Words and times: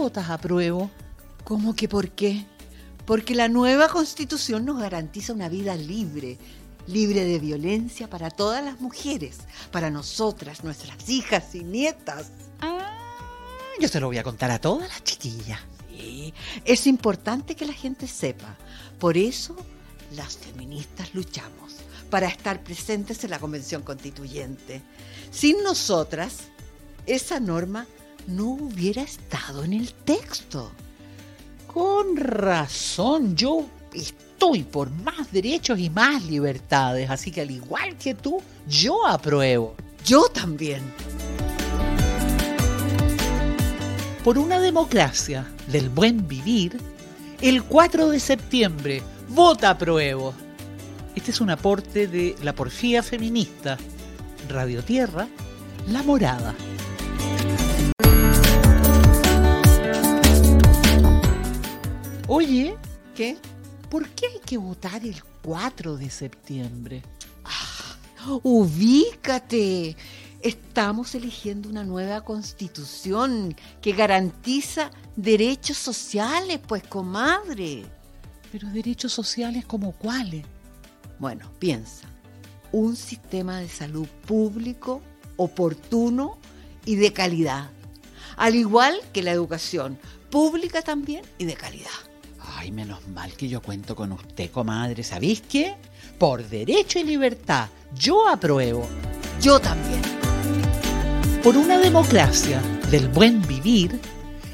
votas 0.00 0.30
a 0.30 0.38
prueba? 0.38 0.88
¿Cómo 1.44 1.74
que 1.76 1.88
por 1.88 2.10
qué? 2.10 2.46
Porque 3.04 3.34
la 3.34 3.48
nueva 3.48 3.88
constitución 3.88 4.64
nos 4.64 4.78
garantiza 4.80 5.32
una 5.32 5.48
vida 5.48 5.76
libre, 5.76 6.38
libre 6.86 7.24
de 7.24 7.38
violencia 7.38 8.08
para 8.08 8.30
todas 8.30 8.64
las 8.64 8.80
mujeres, 8.80 9.38
para 9.70 9.90
nosotras, 9.90 10.64
nuestras 10.64 11.08
hijas 11.08 11.54
y 11.54 11.64
nietas. 11.64 12.30
Ah, 12.60 12.96
yo 13.78 13.88
se 13.88 14.00
lo 14.00 14.06
voy 14.06 14.18
a 14.18 14.22
contar 14.22 14.50
a 14.50 14.58
todas 14.58 14.88
las 14.88 15.04
chiquillas. 15.04 15.60
Sí, 15.90 16.32
es 16.64 16.86
importante 16.86 17.54
que 17.54 17.66
la 17.66 17.74
gente 17.74 18.06
sepa. 18.06 18.56
Por 18.98 19.18
eso 19.18 19.54
las 20.16 20.36
feministas 20.38 21.14
luchamos 21.14 21.74
para 22.08 22.26
estar 22.26 22.62
presentes 22.62 23.22
en 23.24 23.30
la 23.30 23.38
Convención 23.38 23.82
Constituyente. 23.82 24.82
Sin 25.30 25.62
nosotras, 25.62 26.38
esa 27.06 27.38
norma 27.38 27.86
no 28.26 28.46
hubiera 28.46 29.02
estado 29.02 29.64
en 29.64 29.72
el 29.72 29.92
texto. 29.92 30.72
Con 31.66 32.16
razón, 32.16 33.36
yo 33.36 33.66
estoy 33.92 34.64
por 34.64 34.90
más 34.90 35.32
derechos 35.32 35.78
y 35.78 35.90
más 35.90 36.24
libertades, 36.24 37.10
así 37.10 37.30
que 37.30 37.42
al 37.42 37.50
igual 37.50 37.96
que 37.96 38.14
tú, 38.14 38.42
yo 38.68 39.06
apruebo. 39.06 39.74
Yo 40.04 40.24
también. 40.28 40.82
Por 44.24 44.38
una 44.38 44.60
democracia 44.60 45.46
del 45.68 45.88
buen 45.88 46.26
vivir, 46.26 46.76
el 47.40 47.62
4 47.62 48.10
de 48.10 48.20
septiembre, 48.20 49.02
vota 49.28 49.70
apruebo. 49.70 50.34
Este 51.14 51.30
es 51.30 51.40
un 51.40 51.50
aporte 51.50 52.06
de 52.06 52.36
la 52.42 52.54
porfía 52.54 53.02
feminista, 53.02 53.78
Radio 54.48 54.82
Tierra, 54.82 55.26
La 55.88 56.02
Morada. 56.02 56.54
Oye, 62.32 62.76
¿Qué? 63.16 63.36
¿por 63.90 64.08
qué 64.10 64.26
hay 64.26 64.38
que 64.46 64.56
votar 64.56 65.04
el 65.04 65.20
4 65.42 65.96
de 65.96 66.10
septiembre? 66.10 67.02
Ubícate. 68.44 69.96
Estamos 70.40 71.16
eligiendo 71.16 71.68
una 71.68 71.82
nueva 71.82 72.20
constitución 72.20 73.56
que 73.82 73.90
garantiza 73.94 74.92
derechos 75.16 75.76
sociales, 75.76 76.60
pues, 76.64 76.84
comadre. 76.84 77.84
Pero 78.52 78.68
derechos 78.68 79.12
sociales 79.12 79.64
como 79.64 79.90
cuáles? 79.90 80.44
Bueno, 81.18 81.50
piensa. 81.58 82.06
Un 82.70 82.94
sistema 82.94 83.58
de 83.58 83.68
salud 83.68 84.06
público, 84.28 85.02
oportuno 85.36 86.38
y 86.84 86.94
de 86.94 87.12
calidad. 87.12 87.70
Al 88.36 88.54
igual 88.54 89.00
que 89.12 89.24
la 89.24 89.32
educación 89.32 89.98
pública 90.30 90.82
también 90.82 91.24
y 91.36 91.44
de 91.46 91.54
calidad. 91.54 92.09
Ay, 92.42 92.70
menos 92.70 93.06
mal 93.08 93.32
que 93.32 93.48
yo 93.48 93.60
cuento 93.60 93.94
con 93.94 94.12
usted, 94.12 94.50
comadre. 94.50 95.02
¿Sabéis 95.02 95.42
qué? 95.42 95.74
Por 96.18 96.46
derecho 96.48 96.98
y 96.98 97.04
libertad, 97.04 97.68
yo 97.94 98.28
apruebo. 98.28 98.86
Yo 99.40 99.58
también. 99.58 100.02
Por 101.42 101.56
una 101.56 101.78
democracia 101.78 102.60
del 102.90 103.08
buen 103.08 103.40
vivir, 103.46 103.98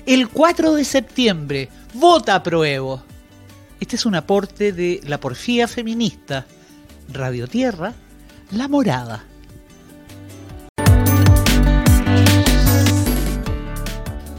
el 0.07 0.29
4 0.29 0.75
de 0.75 0.85
septiembre, 0.85 1.69
vota 1.95 2.37
apruebo. 2.37 3.03
Este 3.81 3.97
es 3.97 4.07
un 4.07 4.15
aporte 4.15 4.73
de 4.73 5.01
la 5.05 5.19
porfía 5.19 5.67
feminista, 5.69 6.47
Radio 7.13 7.49
Tierra, 7.49 7.93
La 8.53 8.69
Morada. 8.69 9.25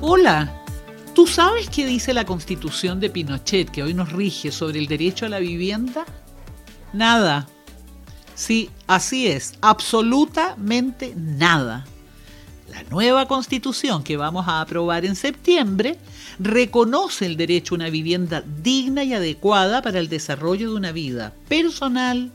Hola, 0.01 0.56
¿tú 1.27 1.33
sabes 1.33 1.69
qué 1.69 1.85
dice 1.85 2.13
la 2.13 2.23
constitución 2.23 3.01
de 3.01 3.09
Pinochet 3.09 3.69
que 3.69 3.83
hoy 3.83 3.93
nos 3.93 4.13
rige 4.13 4.49
sobre 4.49 4.79
el 4.79 4.87
derecho 4.87 5.25
a 5.25 5.29
la 5.29 5.39
vivienda? 5.39 6.05
Nada. 6.93 7.49
Sí, 8.33 8.69
así 8.87 9.27
es, 9.27 9.55
absolutamente 9.59 11.13
nada. 11.17 11.85
La 12.71 12.83
nueva 12.83 13.27
constitución 13.27 14.03
que 14.03 14.15
vamos 14.15 14.47
a 14.47 14.61
aprobar 14.61 15.03
en 15.03 15.17
septiembre 15.17 15.97
reconoce 16.39 17.25
el 17.25 17.35
derecho 17.35 17.73
a 17.73 17.77
una 17.77 17.89
vivienda 17.89 18.41
digna 18.63 19.03
y 19.03 19.13
adecuada 19.13 19.81
para 19.81 19.99
el 19.99 20.07
desarrollo 20.07 20.69
de 20.69 20.77
una 20.77 20.93
vida 20.93 21.33
personal, 21.49 22.31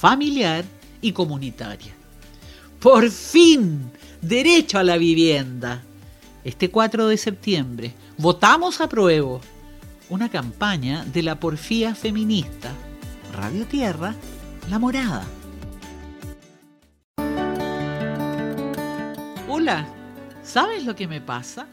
familiar 0.00 0.64
y 1.00 1.12
comunitaria. 1.12 1.94
Por 2.80 3.08
fin, 3.08 3.92
derecho 4.20 4.80
a 4.80 4.82
la 4.82 4.96
vivienda. 4.96 5.84
Este 6.44 6.72
4 6.72 7.06
de 7.06 7.16
septiembre, 7.16 7.94
votamos 8.18 8.80
a 8.80 8.88
prueba 8.88 9.38
una 10.08 10.28
campaña 10.28 11.04
de 11.04 11.22
la 11.22 11.38
porfía 11.38 11.94
feminista. 11.94 12.72
Radio 13.32 13.64
Tierra, 13.64 14.16
La 14.68 14.80
Morada. 14.80 15.24
Hola, 19.48 19.86
¿sabes 20.42 20.84
lo 20.84 20.96
que 20.96 21.06
me 21.06 21.20
pasa? 21.20 21.68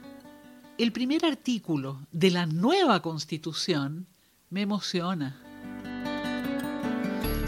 El 0.77 0.91
primer 0.91 1.25
artículo 1.25 2.05
de 2.11 2.29
la 2.29 2.45
nueva 2.45 3.01
constitución 3.01 4.05
me 4.51 4.61
emociona. 4.61 5.41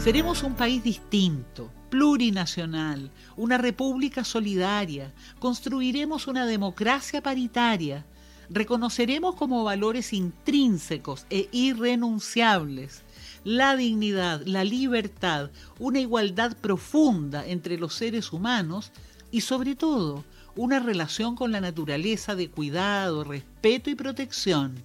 Seremos 0.00 0.42
un 0.42 0.54
país 0.54 0.82
distinto, 0.82 1.70
plurinacional, 1.92 3.10
una 3.36 3.58
república 3.58 4.24
solidaria, 4.24 5.12
construiremos 5.38 6.26
una 6.26 6.46
democracia 6.46 7.22
paritaria, 7.22 8.06
reconoceremos 8.48 9.34
como 9.34 9.62
valores 9.62 10.14
intrínsecos 10.14 11.26
e 11.28 11.50
irrenunciables 11.52 13.02
la 13.44 13.76
dignidad, 13.76 14.40
la 14.46 14.64
libertad, 14.64 15.50
una 15.78 16.00
igualdad 16.00 16.56
profunda 16.56 17.46
entre 17.46 17.76
los 17.76 17.92
seres 17.92 18.32
humanos 18.32 18.90
y 19.30 19.42
sobre 19.42 19.76
todo 19.76 20.24
una 20.56 20.78
relación 20.78 21.36
con 21.36 21.52
la 21.52 21.60
naturaleza 21.60 22.34
de 22.34 22.48
cuidado, 22.48 23.22
respeto 23.22 23.90
y 23.90 23.94
protección. 23.94 24.82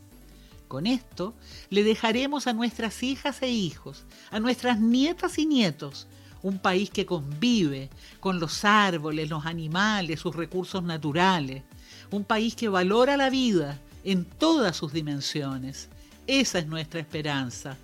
Con 0.67 0.85
esto 0.85 1.35
le 1.69 1.83
dejaremos 1.83 2.47
a 2.47 2.53
nuestras 2.53 3.01
hijas 3.01 3.41
e 3.41 3.49
hijos, 3.49 4.03
a 4.29 4.41
nuestras 4.41 4.81
nietas 4.81 5.39
y 5.39 5.45
nietos, 5.45 6.05
un 6.47 6.59
país 6.59 6.89
que 6.89 7.05
convive 7.05 7.89
con 8.21 8.39
los 8.39 8.63
árboles, 8.63 9.29
los 9.29 9.45
animales, 9.45 10.21
sus 10.21 10.33
recursos 10.33 10.81
naturales, 10.81 11.63
un 12.09 12.23
país 12.23 12.55
que 12.55 12.69
valora 12.69 13.17
la 13.17 13.29
vida 13.29 13.81
en 14.05 14.23
todas 14.23 14.77
sus 14.77 14.93
dimensiones. 14.93 15.89
Esa 16.25 16.59
es 16.59 16.67
nuestra 16.67 17.01
esperanza. 17.01 17.75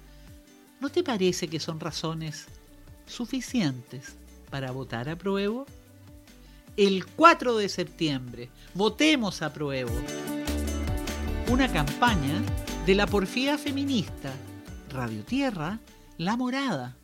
¿No 0.80 0.88
te 0.88 1.04
parece 1.04 1.50
que 1.50 1.60
son 1.60 1.78
razones 1.78 2.46
suficientes 3.06 4.16
para 4.50 4.72
votar 4.72 5.10
a 5.10 5.18
prueba? 5.18 5.66
El 6.78 7.06
4 7.06 7.58
de 7.58 7.68
septiembre, 7.68 8.50
votemos 8.74 9.42
a 9.42 9.52
prueba. 9.52 9.92
Una 11.52 11.70
campaña 11.70 12.42
de 12.86 12.96
la 12.96 13.08
porfía 13.08 13.58
feminista, 13.58 14.32
Radio 14.90 15.22
Tierra, 15.26 15.80
La 16.18 16.38
Morada. 16.38 16.96